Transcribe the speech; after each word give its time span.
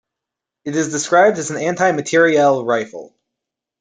It 0.65 0.75
is 0.75 0.89
described 0.89 1.37
as 1.37 1.51
an 1.51 1.57
anti-materiel 1.57 2.65
rifle. 2.65 3.15